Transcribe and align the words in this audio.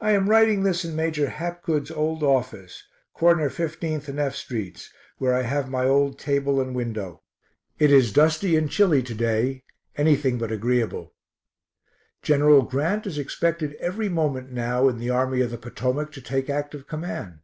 I 0.00 0.12
am 0.12 0.30
writing 0.30 0.62
this 0.62 0.84
in 0.84 0.94
Major 0.94 1.28
Hapgood's 1.28 1.90
old 1.90 2.22
office, 2.22 2.84
cor. 3.12 3.34
15th 3.34 4.06
and 4.06 4.20
F 4.20 4.36
streets, 4.36 4.92
where 5.18 5.34
I 5.34 5.42
have 5.42 5.68
my 5.68 5.84
old 5.84 6.16
table 6.16 6.60
and 6.60 6.76
window. 6.76 7.24
It 7.76 7.90
is 7.90 8.12
dusty 8.12 8.56
and 8.56 8.70
chilly 8.70 9.02
to 9.02 9.14
day, 9.16 9.64
anything 9.96 10.38
but 10.38 10.52
agreeable. 10.52 11.12
Gen. 12.22 12.60
Grant 12.66 13.04
is 13.04 13.18
expected 13.18 13.74
every 13.80 14.08
moment 14.08 14.52
now 14.52 14.86
in 14.88 14.98
the 14.98 15.10
Army 15.10 15.40
of 15.40 15.50
the 15.50 15.58
Potomac 15.58 16.12
to 16.12 16.20
take 16.22 16.48
active 16.48 16.86
command. 16.86 17.40